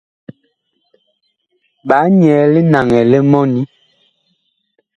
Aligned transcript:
Ɓaa 1.87 2.05
nyɛɛ 2.17 2.43
linaŋɛ 2.53 2.99
li 3.11 3.19
mɔni. 3.31 3.61